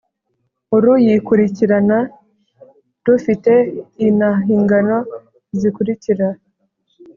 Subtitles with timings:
[0.75, 1.97] uru yikurikirana
[3.05, 3.53] rufite
[4.07, 4.97] inhingano
[5.59, 6.27] zikurikira: